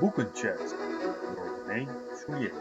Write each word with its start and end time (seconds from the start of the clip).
Boekenchat 0.00 0.68
door 1.34 1.64
René 1.66 2.14
Soulier. 2.16 2.52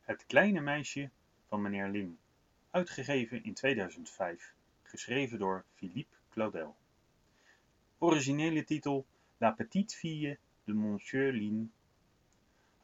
Het 0.00 0.26
kleine 0.26 0.60
meisje 0.60 1.10
van 1.48 1.62
meneer 1.62 1.88
Lin. 1.88 2.18
Uitgegeven 2.70 3.44
in 3.44 3.54
2005. 3.54 4.54
Geschreven 4.82 5.38
door 5.38 5.64
Philippe 5.74 6.16
Claudel. 6.30 6.76
Originele 7.98 8.64
titel 8.64 9.06
La 9.38 9.50
petite 9.50 9.96
fille 9.96 10.38
de 10.64 10.72
Monsieur 10.72 11.32
Lin. 11.32 11.72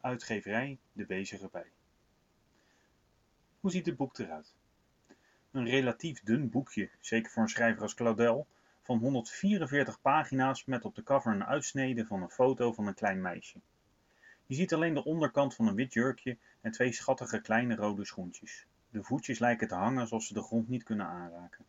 Uitgeverij 0.00 0.78
De 0.92 1.06
Bezige 1.06 1.48
Bij. 1.52 1.70
Hoe 3.60 3.70
ziet 3.70 3.86
het 3.86 3.96
boek 3.96 4.18
eruit? 4.18 4.54
Een 5.56 5.68
relatief 5.68 6.22
dun 6.22 6.50
boekje, 6.50 6.90
zeker 7.00 7.30
voor 7.30 7.42
een 7.42 7.48
schrijver 7.48 7.82
als 7.82 7.94
Claudel, 7.94 8.46
van 8.82 8.98
144 8.98 10.00
pagina's 10.00 10.64
met 10.64 10.84
op 10.84 10.94
de 10.94 11.02
cover 11.02 11.32
een 11.32 11.44
uitsnede 11.44 12.06
van 12.06 12.22
een 12.22 12.30
foto 12.30 12.72
van 12.72 12.86
een 12.86 12.94
klein 12.94 13.20
meisje. 13.20 13.58
Je 14.46 14.54
ziet 14.54 14.74
alleen 14.74 14.94
de 14.94 15.04
onderkant 15.04 15.54
van 15.54 15.66
een 15.66 15.74
wit 15.74 15.92
jurkje 15.92 16.36
en 16.60 16.72
twee 16.72 16.92
schattige 16.92 17.40
kleine 17.40 17.74
rode 17.74 18.04
schoentjes. 18.04 18.66
De 18.90 19.02
voetjes 19.02 19.38
lijken 19.38 19.68
te 19.68 19.74
hangen 19.74 20.00
alsof 20.00 20.22
ze 20.22 20.34
de 20.34 20.42
grond 20.42 20.68
niet 20.68 20.82
kunnen 20.82 21.06
aanraken. 21.06 21.64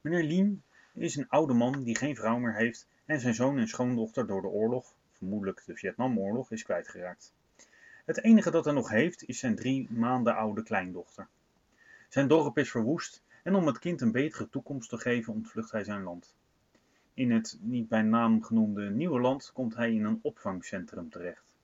Meneer 0.00 0.24
Lien 0.24 0.62
is 0.94 1.16
een 1.16 1.28
oude 1.28 1.54
man 1.54 1.82
die 1.82 1.96
geen 1.96 2.16
vrouw 2.16 2.38
meer 2.38 2.54
heeft 2.54 2.88
en 3.04 3.20
zijn 3.20 3.34
zoon 3.34 3.58
en 3.58 3.68
schoondochter 3.68 4.26
door 4.26 4.42
de 4.42 4.48
oorlog, 4.48 4.94
vermoedelijk 5.12 5.62
de 5.66 5.76
Vietnamoorlog, 5.76 6.50
is 6.50 6.62
kwijtgeraakt. 6.62 7.32
Het 8.04 8.22
enige 8.22 8.50
dat 8.50 8.64
hij 8.64 8.74
nog 8.74 8.88
heeft 8.88 9.28
is 9.28 9.38
zijn 9.38 9.56
drie 9.56 9.90
maanden 9.90 10.36
oude 10.36 10.62
kleindochter. 10.62 11.28
Zijn 12.08 12.28
dorp 12.28 12.58
is 12.58 12.70
verwoest 12.70 13.22
en 13.42 13.54
om 13.54 13.66
het 13.66 13.78
kind 13.78 14.00
een 14.00 14.12
betere 14.12 14.48
toekomst 14.48 14.88
te 14.88 14.98
geven 14.98 15.32
ontvlucht 15.32 15.70
hij 15.70 15.84
zijn 15.84 16.02
land. 16.02 16.34
In 17.14 17.30
het 17.30 17.58
niet 17.60 17.88
bij 17.88 18.02
naam 18.02 18.42
genoemde 18.42 18.90
nieuwe 18.90 19.20
land 19.20 19.50
komt 19.52 19.74
hij 19.74 19.92
in 19.92 20.04
een 20.04 20.18
opvangcentrum 20.22 21.10
terecht. 21.10 21.54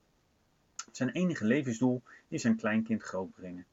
Zijn 0.91 1.09
enige 1.09 1.45
levensdoel 1.45 2.01
is 2.27 2.41
zijn 2.41 2.55
kleinkind 2.55 3.03
grootbrengen. 3.03 3.65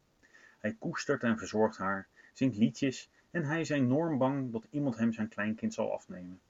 Hij 0.59 0.77
koestert 0.79 1.23
en 1.23 1.39
verzorgt 1.39 1.77
haar, 1.77 2.09
zingt 2.33 2.57
liedjes 2.57 3.11
en 3.31 3.45
hij 3.45 3.61
is 3.61 3.69
enorm 3.69 4.19
bang 4.19 4.53
dat 4.53 4.67
iemand 4.71 4.97
hem 4.97 5.13
zijn 5.13 5.29
kleinkind 5.29 5.75
zal 5.75 5.93
afnemen. 5.93 6.41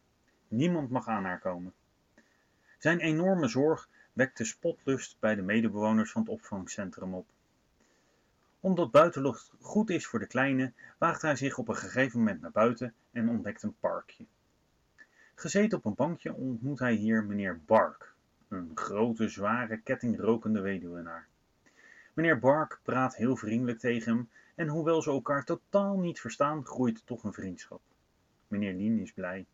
Niemand 0.48 0.90
mag 0.90 1.08
aan 1.08 1.24
haar 1.24 1.40
komen. 1.40 1.72
Zijn 2.78 3.00
enorme 3.00 3.48
zorg 3.48 3.88
wekt 4.16 4.36
de 4.36 4.44
spotlust 4.44 5.16
bij 5.20 5.34
de 5.34 5.42
medebewoners 5.42 6.10
van 6.10 6.22
het 6.22 6.30
opvangcentrum 6.30 7.14
op. 7.14 7.26
Omdat 8.60 8.90
buitenlucht 8.90 9.52
goed 9.60 9.90
is 9.90 10.06
voor 10.06 10.18
de 10.18 10.26
kleine, 10.26 10.72
waagt 10.98 11.22
hij 11.22 11.36
zich 11.36 11.58
op 11.58 11.68
een 11.68 11.76
gegeven 11.76 12.18
moment 12.18 12.40
naar 12.40 12.50
buiten 12.50 12.94
en 13.12 13.28
ontdekt 13.28 13.62
een 13.62 13.76
parkje. 13.80 14.24
Gezeten 15.34 15.78
op 15.78 15.84
een 15.84 15.94
bankje 15.94 16.34
ontmoet 16.34 16.78
hij 16.78 16.94
hier 16.94 17.24
meneer 17.24 17.60
Bark, 17.66 18.14
een 18.48 18.70
grote, 18.74 19.28
zware, 19.28 19.80
kettingrokende 19.80 20.60
weduwenaar. 20.60 21.26
Meneer 22.12 22.38
Bark 22.38 22.80
praat 22.82 23.16
heel 23.16 23.36
vriendelijk 23.36 23.78
tegen 23.78 24.12
hem 24.12 24.28
en 24.54 24.68
hoewel 24.68 25.02
ze 25.02 25.10
elkaar 25.10 25.44
totaal 25.44 25.98
niet 25.98 26.20
verstaan, 26.20 26.64
groeit 26.64 27.06
toch 27.06 27.24
een 27.24 27.32
vriendschap. 27.32 27.80
Meneer 28.48 28.74
Lien 28.74 29.00
is 29.00 29.12
blij. 29.12 29.46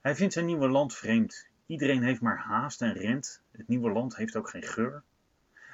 Hij 0.00 0.14
vindt 0.14 0.32
zijn 0.32 0.46
nieuwe 0.46 0.68
land 0.68 0.94
vreemd. 0.94 1.48
Iedereen 1.68 2.02
heeft 2.02 2.20
maar 2.20 2.38
haast 2.38 2.82
en 2.82 2.92
rent. 2.92 3.42
Het 3.50 3.68
nieuwe 3.68 3.90
land 3.90 4.16
heeft 4.16 4.36
ook 4.36 4.48
geen 4.48 4.62
geur. 4.62 5.02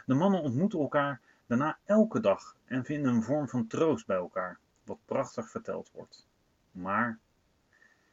De 0.07 0.15
mannen 0.15 0.41
ontmoeten 0.41 0.79
elkaar 0.79 1.21
daarna 1.47 1.79
elke 1.85 2.21
dag 2.21 2.57
en 2.65 2.85
vinden 2.85 3.15
een 3.15 3.23
vorm 3.23 3.49
van 3.49 3.67
troost 3.67 4.07
bij 4.07 4.17
elkaar, 4.17 4.59
wat 4.85 4.99
prachtig 5.05 5.51
verteld 5.51 5.91
wordt. 5.93 6.27
Maar 6.73 7.19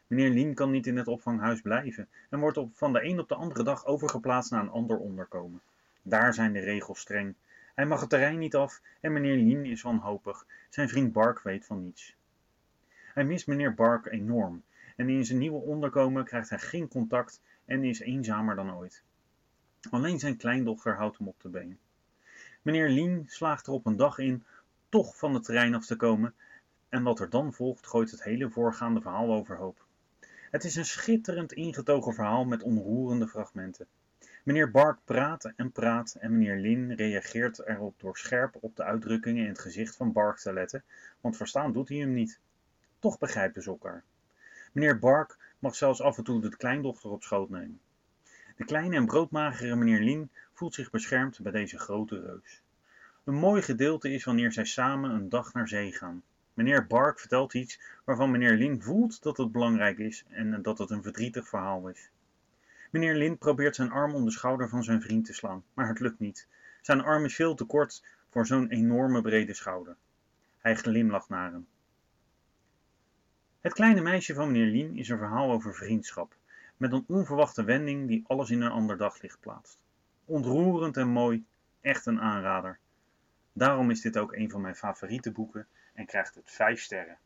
meneer 0.08 0.30
Lien 0.30 0.54
kan 0.54 0.72
niet 0.72 0.88
in 0.88 0.98
het 0.98 1.08
opvanghuis 1.08 1.62
blijven 1.62 2.08
en 2.30 2.40
wordt 2.40 2.58
op, 2.58 2.70
van 2.74 2.94
de 2.94 3.04
een 3.04 3.20
op 3.20 3.30
de 3.30 3.36
andere 3.36 3.64
dag 3.64 3.86
overgeplaatst 3.86 4.52
naar 4.52 4.62
een 4.62 4.70
ander 4.70 4.98
onderkomen. 4.98 5.62
Daar 6.02 6.34
zijn 6.34 6.54
de 6.54 6.60
regels 6.60 7.00
streng. 7.00 7.36
Hij 7.76 7.86
mag 7.86 8.00
het 8.00 8.10
terrein 8.10 8.40
niet 8.40 8.56
af 8.56 8.82
en 9.00 9.14
meneer 9.14 9.38
Lien 9.38 9.66
is 9.66 9.82
wanhopig. 9.82 10.46
Zijn 10.70 10.90
vriend 10.90 11.14
Bark 11.14 11.42
weet 11.42 11.66
van 11.66 11.84
niets. 11.84 12.16
Hij 13.14 13.24
mist 13.24 13.48
meneer 13.48 13.74
Bark 13.74 14.06
enorm 14.06 14.64
en 14.96 15.10
in 15.10 15.26
zijn 15.26 15.40
nieuwe 15.40 15.62
onderkomen 15.62 16.26
krijgt 16.26 16.50
hij 16.50 16.60
geen 16.60 16.88
contact 16.88 17.42
en 17.66 17.84
is 17.84 18.00
eenzamer 18.00 18.56
dan 18.56 18.76
ooit. 18.76 19.04
Alleen 19.90 20.20
zijn 20.20 20.38
kleindochter 20.38 20.96
houdt 20.96 21.18
hem 21.18 21.28
op 21.28 21.42
de 21.42 21.50
been. 21.50 21.80
Meneer 22.62 22.90
Lien 22.90 23.26
slaagt 23.28 23.68
er 23.68 23.74
op 23.74 23.86
een 23.86 23.96
dag 23.96 24.18
in 24.18 24.44
toch 24.90 25.18
van 25.18 25.34
het 25.34 25.44
terrein 25.44 25.76
af 25.76 25.86
te 25.86 25.96
komen 25.96 26.34
en 26.90 27.04
wat 27.04 27.20
er 27.20 27.30
dan 27.30 27.54
volgt 27.54 27.88
gooit 27.88 28.12
het 28.12 28.24
hele 28.24 28.50
voorgaande 28.50 29.02
verhaal 29.02 29.34
overhoop. 29.34 29.86
Het 30.52 30.64
is 30.64 30.76
een 30.76 30.86
schitterend 30.86 31.54
ingetogen 31.54 32.14
verhaal 32.14 32.46
met 32.46 32.64
onroerende 32.64 33.28
fragmenten. 33.28 33.88
Meneer 34.44 34.72
Bark 34.72 34.98
praat 35.06 35.54
en 35.56 35.72
praat 35.72 36.16
en 36.20 36.32
meneer 36.32 36.58
Lin 36.58 36.94
reageert 36.94 37.68
erop 37.68 38.00
door 38.00 38.18
scherp 38.18 38.58
op 38.60 38.76
de 38.76 38.84
uitdrukkingen 38.84 39.44
in 39.44 39.50
het 39.50 39.60
gezicht 39.60 39.96
van 39.96 40.12
Bark 40.12 40.38
te 40.38 40.54
letten, 40.54 40.84
want 41.22 41.38
verstaan 41.38 41.74
doet 41.74 41.90
hij 41.90 41.98
hem 41.98 42.14
niet. 42.14 42.40
Toch 43.00 43.18
begrijpen 43.18 43.62
ze 43.62 43.70
elkaar. 43.70 44.04
Meneer 44.72 45.00
Bark 45.00 45.38
mag 45.60 45.76
zelfs 45.76 46.02
af 46.02 46.18
en 46.18 46.24
toe 46.24 46.42
de 46.42 46.58
kleindochter 46.58 47.10
op 47.10 47.24
schoot 47.24 47.50
nemen. 47.50 47.80
De 48.56 48.66
kleine 48.66 48.96
en 48.96 49.06
broodmagere 49.06 49.76
meneer 49.76 50.00
Lin 50.00 50.30
voelt 50.54 50.74
zich 50.74 50.90
beschermd 50.90 51.40
bij 51.42 51.52
deze 51.52 51.80
grote 51.80 52.20
reus. 52.20 52.62
Een 53.24 53.36
mooi 53.36 53.62
gedeelte 53.62 54.12
is 54.12 54.24
wanneer 54.24 54.52
zij 54.52 54.66
samen 54.66 55.12
een 55.12 55.30
dag 55.30 55.54
naar 55.54 55.68
zee 55.68 55.92
gaan. 55.92 56.24
Meneer 56.54 56.88
Bark 56.88 57.20
vertelt 57.20 57.54
iets 57.54 57.80
waarvan 58.04 58.32
meneer 58.32 58.54
Lin 58.54 58.82
voelt 58.82 59.24
dat 59.24 59.38
het 59.38 59.52
belangrijk 59.52 59.98
is 59.98 60.26
en 60.30 60.62
dat 60.62 60.78
het 60.78 60.90
een 60.90 61.04
verdrietig 61.04 61.48
verhaal 61.48 61.88
is. 61.88 62.10
Meneer 62.92 63.16
Lin 63.16 63.38
probeert 63.38 63.76
zijn 63.76 63.92
arm 63.92 64.16
om 64.16 64.26
de 64.26 64.32
schouder 64.32 64.70
van 64.70 64.84
zijn 64.84 65.02
vriend 65.02 65.26
te 65.26 65.34
slaan, 65.34 65.64
maar 65.74 65.88
het 65.88 66.00
lukt 66.00 66.20
niet. 66.20 66.48
Zijn 66.82 67.02
arm 67.02 67.26
is 67.26 67.36
veel 67.36 67.56
te 67.56 67.66
kort 67.66 68.04
voor 68.30 68.48
zo'n 68.48 68.70
enorme 68.70 69.22
brede 69.22 69.54
schouder. 69.54 69.96
Hij 70.58 70.76
glimlacht 70.76 71.30
naar 71.30 71.52
hem. 71.52 71.68
Het 73.62 73.74
kleine 73.74 74.02
meisje 74.02 74.34
van 74.34 74.52
meneer 74.52 74.72
Lien 74.72 74.98
is 74.98 75.10
een 75.10 75.18
verhaal 75.18 75.52
over 75.52 75.76
vriendschap, 75.76 76.36
met 76.78 76.92
een 76.92 77.04
onverwachte 77.08 77.64
wending 77.64 78.08
die 78.08 78.24
alles 78.28 78.50
in 78.50 78.62
een 78.62 78.72
ander 78.72 78.98
daglicht 78.98 79.40
plaatst. 79.40 79.80
Ontroerend 80.26 80.98
en 80.98 81.08
mooi, 81.08 81.46
echt 81.82 82.06
een 82.06 82.22
aanrader. 82.22 82.80
Daarom 83.54 83.90
is 83.90 84.02
dit 84.02 84.18
ook 84.18 84.34
een 84.34 84.50
van 84.50 84.62
mijn 84.62 84.76
favoriete 84.76 85.32
boeken 85.32 85.68
en 85.94 86.06
krijgt 86.06 86.36
het 86.36 86.52
5 86.52 86.82
sterren. 86.82 87.18